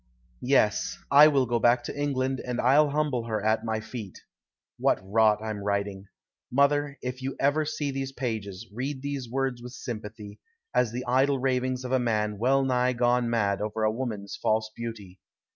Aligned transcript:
Yes, 0.41 0.97
I 1.11 1.27
will 1.27 1.45
go 1.45 1.59
back 1.59 1.83
to 1.83 1.95
England 1.95 2.41
and 2.43 2.59
I'll 2.59 2.89
humble 2.89 3.25
her 3.25 3.39
at 3.45 3.63
my 3.63 3.79
feet. 3.79 4.19
What 4.79 4.97
rot 5.03 5.37
I'm 5.43 5.59
writing. 5.59 6.07
Mother, 6.51 6.97
if 7.03 7.21
you 7.21 7.35
ever 7.39 7.65
see 7.65 7.91
these 7.91 8.11
pages, 8.11 8.65
read 8.73 9.03
these 9.03 9.29
words 9.29 9.61
with 9.61 9.73
sympathy, 9.73 10.39
as 10.73 10.91
the 10.91 11.05
idle 11.05 11.37
ravings 11.37 11.83
of 11.85 11.91
a 11.91 11.99
man 11.99 12.39
well 12.39 12.63
nigh 12.65 12.93
gone 12.93 13.29
mad 13.29 13.61
over 13.61 13.83
a 13.83 13.91
woman's 13.93 14.35
false 14.41 14.71
beauty. 14.75 15.19